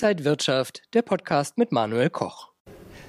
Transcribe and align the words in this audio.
Inside 0.00 0.24
Wirtschaft, 0.24 0.82
der 0.94 1.02
Podcast 1.02 1.58
mit 1.58 1.72
Manuel 1.72 2.08
Koch. 2.08 2.50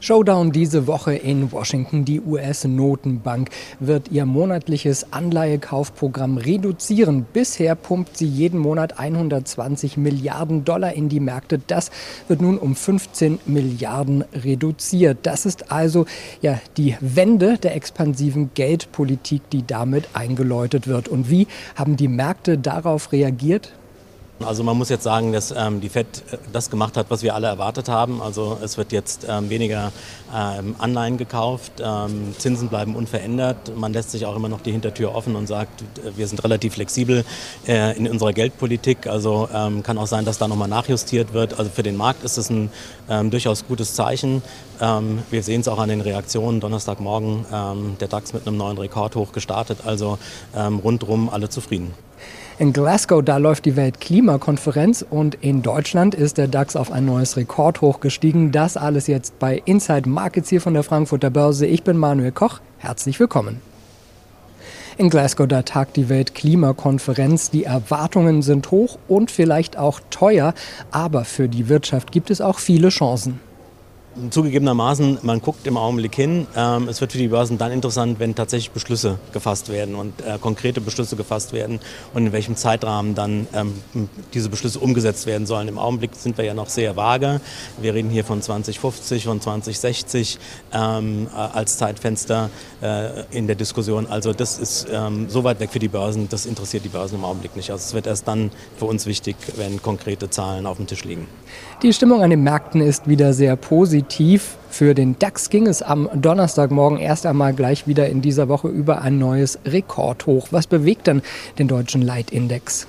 Showdown 0.00 0.50
diese 0.50 0.88
Woche 0.88 1.14
in 1.14 1.52
Washington. 1.52 2.04
Die 2.04 2.20
US-Notenbank 2.20 3.50
wird 3.78 4.10
ihr 4.10 4.26
monatliches 4.26 5.12
Anleihekaufprogramm 5.12 6.38
reduzieren. 6.38 7.24
Bisher 7.32 7.76
pumpt 7.76 8.16
sie 8.16 8.26
jeden 8.26 8.58
Monat 8.58 8.98
120 8.98 9.96
Milliarden 9.96 10.64
Dollar 10.64 10.92
in 10.94 11.08
die 11.08 11.20
Märkte. 11.20 11.60
Das 11.64 11.92
wird 12.26 12.42
nun 12.42 12.58
um 12.58 12.74
15 12.74 13.38
Milliarden 13.46 14.24
reduziert. 14.34 15.18
Das 15.22 15.46
ist 15.46 15.70
also 15.70 16.06
ja 16.40 16.60
die 16.76 16.96
Wende 16.98 17.58
der 17.58 17.76
expansiven 17.76 18.54
Geldpolitik, 18.54 19.48
die 19.50 19.64
damit 19.64 20.08
eingeläutet 20.14 20.88
wird. 20.88 21.06
Und 21.06 21.30
wie 21.30 21.46
haben 21.76 21.96
die 21.96 22.08
Märkte 22.08 22.58
darauf 22.58 23.12
reagiert? 23.12 23.72
Also 24.44 24.62
man 24.62 24.76
muss 24.76 24.88
jetzt 24.88 25.04
sagen, 25.04 25.32
dass 25.32 25.52
ähm, 25.56 25.80
die 25.80 25.88
FED 25.88 26.06
äh, 26.32 26.38
das 26.52 26.70
gemacht 26.70 26.96
hat, 26.96 27.06
was 27.10 27.22
wir 27.22 27.34
alle 27.34 27.46
erwartet 27.46 27.88
haben. 27.88 28.22
Also 28.22 28.58
es 28.62 28.76
wird 28.76 28.92
jetzt 28.92 29.26
ähm, 29.28 29.50
weniger 29.50 29.92
ähm, 30.34 30.74
Anleihen 30.78 31.18
gekauft, 31.18 31.72
ähm, 31.84 32.34
Zinsen 32.38 32.68
bleiben 32.68 32.96
unverändert. 32.96 33.76
Man 33.76 33.92
lässt 33.92 34.10
sich 34.10 34.26
auch 34.26 34.36
immer 34.36 34.48
noch 34.48 34.60
die 34.60 34.72
Hintertür 34.72 35.14
offen 35.14 35.36
und 35.36 35.46
sagt, 35.46 35.82
äh, 35.82 36.16
wir 36.16 36.26
sind 36.26 36.42
relativ 36.44 36.74
flexibel 36.74 37.24
äh, 37.66 37.96
in 37.96 38.08
unserer 38.08 38.32
Geldpolitik. 38.32 39.06
Also 39.06 39.48
ähm, 39.52 39.82
kann 39.82 39.98
auch 39.98 40.06
sein, 40.06 40.24
dass 40.24 40.38
da 40.38 40.48
nochmal 40.48 40.68
nachjustiert 40.68 41.32
wird. 41.32 41.58
Also 41.58 41.70
für 41.70 41.82
den 41.82 41.96
Markt 41.96 42.24
ist 42.24 42.38
es 42.38 42.50
ein 42.50 42.70
ähm, 43.08 43.30
durchaus 43.30 43.66
gutes 43.66 43.94
Zeichen. 43.94 44.42
wir 45.30 45.42
sehen 45.42 45.60
es 45.60 45.68
auch 45.68 45.78
an 45.78 45.88
den 45.88 46.00
Reaktionen. 46.00 46.60
Donnerstagmorgen 46.60 47.46
der 48.00 48.08
DAX 48.08 48.32
mit 48.32 48.46
einem 48.46 48.56
neuen 48.56 48.78
Rekordhoch 48.78 49.32
gestartet. 49.32 49.78
Also 49.84 50.18
rundherum 50.54 51.28
alle 51.28 51.48
zufrieden. 51.48 51.94
In 52.58 52.74
Glasgow, 52.74 53.24
da 53.24 53.38
läuft 53.38 53.64
die 53.64 53.76
Weltklimakonferenz 53.76 55.04
und 55.08 55.36
in 55.36 55.62
Deutschland 55.62 56.14
ist 56.14 56.36
der 56.36 56.48
DAX 56.48 56.76
auf 56.76 56.92
ein 56.92 57.06
neues 57.06 57.38
Rekordhoch 57.38 58.00
gestiegen. 58.00 58.52
Das 58.52 58.76
alles 58.76 59.06
jetzt 59.06 59.38
bei 59.38 59.62
Inside 59.64 60.08
Markets 60.08 60.50
hier 60.50 60.60
von 60.60 60.74
der 60.74 60.82
Frankfurter 60.82 61.30
Börse. 61.30 61.66
Ich 61.66 61.82
bin 61.82 61.96
Manuel 61.96 62.30
Koch. 62.30 62.60
Herzlich 62.78 63.18
willkommen. 63.18 63.62
In 64.98 65.08
Glasgow, 65.08 65.48
da 65.48 65.62
tagt 65.62 65.96
die 65.96 66.10
Weltklimakonferenz. 66.10 67.48
Die 67.50 67.64
Erwartungen 67.64 68.42
sind 68.42 68.70
hoch 68.70 68.98
und 69.08 69.30
vielleicht 69.30 69.78
auch 69.78 70.00
teuer, 70.10 70.52
aber 70.90 71.24
für 71.24 71.48
die 71.48 71.70
Wirtschaft 71.70 72.12
gibt 72.12 72.30
es 72.30 72.42
auch 72.42 72.58
viele 72.58 72.90
Chancen. 72.90 73.40
Zugegebenermaßen, 74.30 75.20
man 75.22 75.40
guckt 75.40 75.66
im 75.66 75.78
Augenblick 75.78 76.14
hin. 76.14 76.46
Ähm, 76.54 76.88
es 76.88 77.00
wird 77.00 77.12
für 77.12 77.18
die 77.18 77.28
Börsen 77.28 77.56
dann 77.56 77.72
interessant, 77.72 78.20
wenn 78.20 78.34
tatsächlich 78.34 78.70
Beschlüsse 78.70 79.18
gefasst 79.32 79.70
werden 79.70 79.94
und 79.94 80.12
äh, 80.20 80.38
konkrete 80.38 80.82
Beschlüsse 80.82 81.16
gefasst 81.16 81.54
werden 81.54 81.80
und 82.12 82.26
in 82.26 82.32
welchem 82.32 82.54
Zeitrahmen 82.54 83.14
dann 83.14 83.46
ähm, 83.54 83.72
diese 84.34 84.50
Beschlüsse 84.50 84.80
umgesetzt 84.80 85.24
werden 85.24 85.46
sollen. 85.46 85.66
Im 85.66 85.78
Augenblick 85.78 86.14
sind 86.14 86.36
wir 86.36 86.44
ja 86.44 86.52
noch 86.52 86.68
sehr 86.68 86.94
vage. 86.94 87.40
Wir 87.80 87.94
reden 87.94 88.10
hier 88.10 88.24
von 88.24 88.42
2050, 88.42 89.24
von 89.24 89.40
2060 89.40 90.38
ähm, 90.74 91.28
äh, 91.34 91.38
als 91.38 91.78
Zeitfenster 91.78 92.50
äh, 92.82 93.24
in 93.30 93.46
der 93.46 93.56
Diskussion. 93.56 94.06
Also 94.06 94.32
das 94.34 94.58
ist 94.58 94.88
so 95.28 95.44
weit 95.44 95.60
weg 95.60 95.70
für 95.70 95.78
die 95.78 95.88
Börsen, 95.88 96.28
das 96.28 96.46
interessiert 96.46 96.84
die 96.84 96.88
Börsen 96.88 97.16
im 97.16 97.24
Augenblick 97.24 97.56
nicht. 97.56 97.70
Also 97.70 97.82
es 97.82 97.94
wird 97.94 98.06
erst 98.06 98.28
dann 98.28 98.50
für 98.76 98.84
uns 98.84 99.06
wichtig, 99.06 99.36
wenn 99.56 99.80
konkrete 99.80 100.28
Zahlen 100.28 100.66
auf 100.66 100.76
dem 100.76 100.86
Tisch 100.86 101.04
liegen. 101.04 101.26
Die 101.82 101.92
Stimmung 101.92 102.22
an 102.22 102.30
den 102.30 102.42
Märkten 102.42 102.80
ist 102.80 103.08
wieder 103.08 103.32
sehr 103.32 103.56
positiv 103.56 104.01
positiv. 104.02 104.56
Für 104.70 104.94
den 104.94 105.18
DAX 105.18 105.50
ging 105.50 105.66
es 105.66 105.82
am 105.82 106.08
Donnerstagmorgen 106.14 106.98
erst 106.98 107.26
einmal 107.26 107.52
gleich 107.52 107.86
wieder 107.86 108.08
in 108.08 108.22
dieser 108.22 108.48
Woche 108.48 108.68
über 108.68 109.02
ein 109.02 109.18
neues 109.18 109.58
Rekordhoch. 109.66 110.48
Was 110.50 110.66
bewegt 110.66 111.06
denn 111.06 111.22
den 111.58 111.68
deutschen 111.68 112.00
Leitindex? 112.02 112.86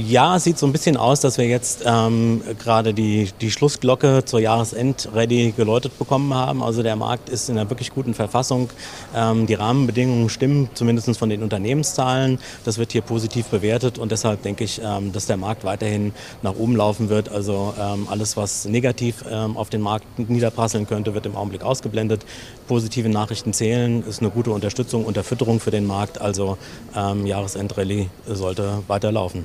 Ja, 0.00 0.36
es 0.36 0.44
sieht 0.44 0.56
so 0.60 0.64
ein 0.64 0.70
bisschen 0.70 0.96
aus, 0.96 1.18
dass 1.18 1.38
wir 1.38 1.46
jetzt 1.46 1.82
ähm, 1.84 2.40
gerade 2.60 2.94
die, 2.94 3.30
die 3.40 3.50
Schlussglocke 3.50 4.24
zur 4.24 4.38
Jahresend-Ready 4.38 5.54
geläutet 5.56 5.98
bekommen 5.98 6.32
haben. 6.32 6.62
Also 6.62 6.84
der 6.84 6.94
Markt 6.94 7.28
ist 7.28 7.48
in 7.48 7.58
einer 7.58 7.68
wirklich 7.68 7.90
guten 7.90 8.14
Verfassung. 8.14 8.70
Ähm, 9.12 9.48
die 9.48 9.54
Rahmenbedingungen 9.54 10.28
stimmen, 10.28 10.70
zumindest 10.74 11.18
von 11.18 11.28
den 11.28 11.42
Unternehmenszahlen. 11.42 12.38
Das 12.64 12.78
wird 12.78 12.92
hier 12.92 13.02
positiv 13.02 13.46
bewertet 13.46 13.98
und 13.98 14.12
deshalb 14.12 14.42
denke 14.44 14.62
ich, 14.62 14.80
ähm, 14.80 15.10
dass 15.10 15.26
der 15.26 15.36
Markt 15.36 15.64
weiterhin 15.64 16.12
nach 16.42 16.54
oben 16.54 16.76
laufen 16.76 17.08
wird. 17.08 17.28
Also 17.28 17.74
ähm, 17.76 18.06
alles, 18.08 18.36
was 18.36 18.66
negativ 18.66 19.24
ähm, 19.28 19.56
auf 19.56 19.68
den 19.68 19.80
Markt 19.80 20.06
niederprasseln 20.16 20.86
könnte, 20.86 21.14
wird 21.14 21.26
im 21.26 21.34
Augenblick 21.34 21.64
ausgeblendet. 21.64 22.24
Positive 22.68 23.08
Nachrichten 23.08 23.52
zählen, 23.52 24.04
ist 24.06 24.20
eine 24.20 24.30
gute 24.30 24.52
Unterstützung, 24.52 25.04
Unterfütterung 25.04 25.58
für 25.58 25.72
den 25.72 25.88
Markt. 25.88 26.20
Also 26.20 26.56
ähm, 26.94 27.26
Jahresend-Rallye 27.26 28.10
sollte 28.28 28.84
weiterlaufen. 28.86 29.44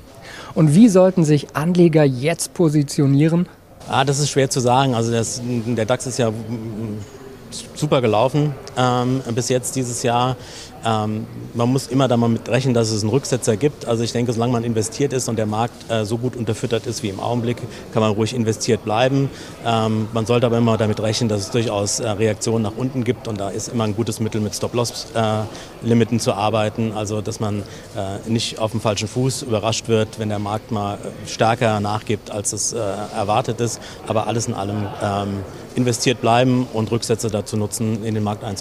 Und 0.54 0.76
wie 0.76 0.90
sollten 0.90 1.24
sich 1.24 1.56
Anleger 1.56 2.04
jetzt 2.04 2.54
positionieren? 2.54 3.48
Ah, 3.90 4.06
das 4.06 4.20
ist 4.20 4.30
schwer 4.30 4.50
zu 4.50 4.60
sagen. 4.60 4.96
Also 4.96 5.12
das, 5.12 5.42
der 5.44 5.86
DAX 5.86 6.08
ist 6.08 6.18
ja 6.18 6.32
super 7.76 8.02
gelaufen 8.02 8.54
ähm, 8.78 9.22
bis 9.34 9.50
jetzt 9.50 9.76
dieses 9.76 10.04
Jahr. 10.04 10.36
Ähm, 10.86 11.26
man 11.54 11.72
muss 11.72 11.88
immer 11.88 12.08
da 12.08 12.18
mal 12.18 12.30
mit 12.30 12.50
rechnen, 12.50 12.74
dass 12.74 12.92
es 12.92 13.04
einen 13.04 13.10
Rücksetzer 13.10 13.56
gibt. 13.56 13.86
Also 13.86 14.04
ich 14.04 14.12
denke, 14.12 14.34
solange 14.34 14.54
man 14.54 14.64
investiert 14.64 15.14
ist 15.14 15.30
und 15.30 15.38
der 15.38 15.46
Markt 15.46 15.90
äh, 15.90 16.06
so 16.06 16.18
gut 16.18 16.36
unterfüttert 16.36 16.86
ist 16.88 17.04
wie 17.04 17.10
im 17.10 17.20
Augenblick, 17.20 17.58
kann 17.94 18.02
man 18.02 18.12
ruhig 18.12 18.34
investiert 18.34 18.84
bleiben. 18.84 19.30
Ähm, 19.66 20.08
man 20.14 20.26
sollte 20.26 20.46
aber 20.46 20.58
immer 20.58 20.78
damit 20.78 21.00
rechnen, 21.00 21.30
dass 21.30 21.42
es 21.42 21.52
durchaus 21.52 22.00
äh, 22.00 22.10
Reaktionen 22.10 22.64
nach 22.64 22.74
unten 22.76 23.04
gibt 23.04 23.28
und 23.28 23.40
da 23.40 23.50
ist 23.50 23.70
immer 23.70 23.86
ein 23.86 23.96
gutes 23.96 24.20
Mittel 24.20 24.42
mit 24.42 24.56
Stop-Loss-Limiten 24.56 26.18
äh, 26.18 26.20
zu 26.20 26.34
arbeiten. 26.34 26.92
Also 26.92 27.22
dass 27.22 27.40
man 27.40 27.64
äh, 27.96 28.30
nicht 28.30 28.60
auf 28.60 28.72
dem 28.72 28.82
falschen 28.82 29.08
Fuß 29.08 29.44
überrascht 29.44 29.88
wird, 29.88 30.20
wenn 30.20 30.30
der 30.30 30.40
Markt 30.40 30.72
mal 30.72 30.96
äh, 30.96 31.28
stärker 31.28 31.80
nachgibt, 31.80 32.32
als 32.32 32.52
es 32.52 32.74
äh, 32.74 32.80
erwartet 33.16 33.62
ist. 33.62 33.80
Aber 34.08 34.28
alles 34.28 34.48
in 34.48 34.54
allem 34.54 34.88
ähm, 35.02 35.44
investiert 35.76 36.22
bleiben 36.22 36.68
und 36.74 36.92
Rücksätze 36.92 37.30
dazu 37.30 37.58
nutzen, 37.58 38.04
in 38.04 38.16
den 38.16 38.24
Markt 38.24 38.44